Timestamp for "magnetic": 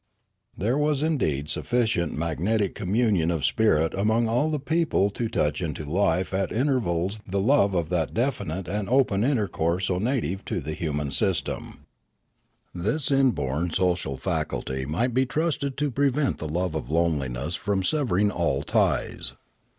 2.17-2.73